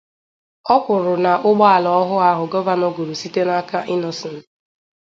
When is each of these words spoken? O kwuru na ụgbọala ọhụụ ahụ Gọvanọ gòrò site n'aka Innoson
O 0.73 0.75
kwuru 0.83 1.13
na 1.23 1.31
ụgbọala 1.49 1.89
ọhụụ 1.99 2.17
ahụ 2.29 2.43
Gọvanọ 2.51 2.87
gòrò 2.95 3.13
site 3.21 3.41
n'aka 3.47 3.79
Innoson 3.93 4.35